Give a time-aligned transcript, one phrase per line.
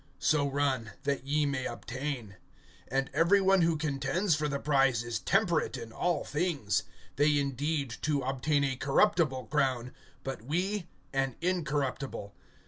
[0.17, 2.37] So run, that ye may obtain.
[2.91, 6.81] (25)And every one who contends for the prize is temperate in all things;
[7.17, 9.93] they indeed to obtain a corruptible crown,
[10.23, 12.33] but we an incorruptible.